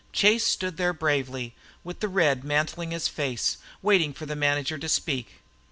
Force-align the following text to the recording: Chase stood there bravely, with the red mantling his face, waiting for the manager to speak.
Chase 0.13 0.43
stood 0.43 0.77
there 0.77 0.93
bravely, 0.93 1.53
with 1.83 1.99
the 1.99 2.07
red 2.07 2.43
mantling 2.43 2.89
his 2.89 3.07
face, 3.07 3.57
waiting 3.83 4.13
for 4.15 4.25
the 4.25 4.35
manager 4.35 4.79
to 4.79 4.89
speak. 4.89 5.35